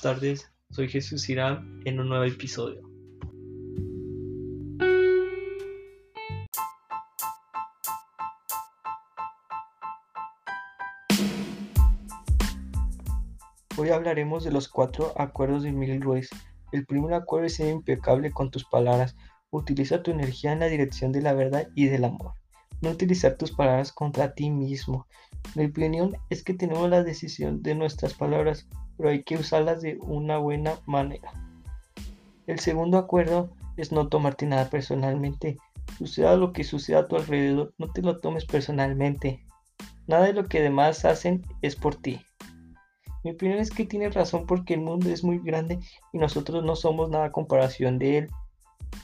[0.00, 2.80] tardes, soy Jesús Irán en un nuevo episodio.
[13.76, 16.30] Hoy hablaremos de los cuatro acuerdos de Miguel Ruiz.
[16.70, 19.16] El primer acuerdo es ser impecable con tus palabras.
[19.50, 22.34] Utiliza tu energía en la dirección de la verdad y del amor.
[22.80, 25.08] No utilizar tus palabras contra ti mismo.
[25.56, 29.98] Mi opinión es que tenemos la decisión de nuestras palabras, pero hay que usarlas de
[30.02, 31.32] una buena manera.
[32.46, 35.58] El segundo acuerdo es no tomarte nada personalmente.
[35.98, 39.44] Suceda lo que suceda a tu alrededor, no te lo tomes personalmente.
[40.06, 42.20] Nada de lo que demás hacen es por ti.
[43.24, 45.80] Mi opinión es que tienes razón porque el mundo es muy grande
[46.12, 48.30] y nosotros no somos nada comparación de él.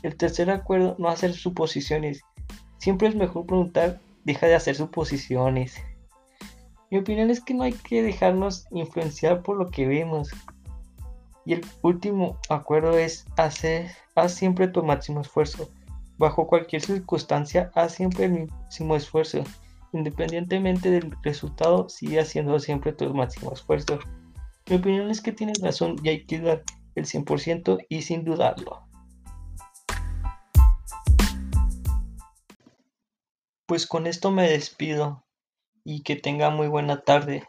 [0.05, 2.23] El tercer acuerdo, no hacer suposiciones.
[2.79, 5.83] Siempre es mejor preguntar, deja de hacer suposiciones.
[6.93, 10.29] Mi opinión es que no hay que dejarnos influenciar por lo que vemos.
[11.47, 15.71] Y el último acuerdo es hacer, haz siempre tu máximo esfuerzo.
[16.19, 19.43] Bajo cualquier circunstancia, haz siempre el máximo esfuerzo.
[19.95, 23.99] Independientemente del resultado, sigue haciendo siempre tu máximo esfuerzo.
[24.69, 26.63] Mi opinión es que tienes razón y hay que dar
[26.95, 28.83] el 100% y sin dudarlo.
[33.65, 35.25] Pues con esto me despido
[35.85, 37.45] y que tenga muy buena tarde.